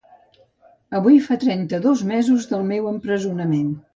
Avui 0.99 1.19
fa 1.25 1.37
trenta-dos 1.43 2.03
mesos 2.13 2.49
del 2.53 2.65
meu 2.73 2.91
empresonament. 2.95 3.71